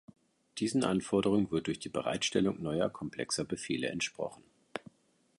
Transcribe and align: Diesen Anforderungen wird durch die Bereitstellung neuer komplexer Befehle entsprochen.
Diesen 0.57 0.83
Anforderungen 0.83 1.51
wird 1.51 1.67
durch 1.67 1.77
die 1.77 1.87
Bereitstellung 1.89 2.59
neuer 2.63 2.89
komplexer 2.89 3.43
Befehle 3.43 3.89
entsprochen. 3.89 4.41